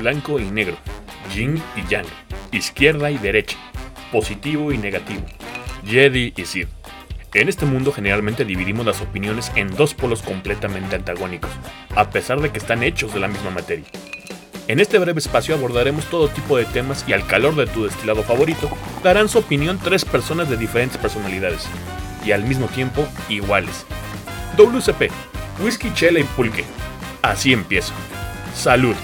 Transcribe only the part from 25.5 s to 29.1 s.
whisky, chela y pulque. Así empiezo. Salud.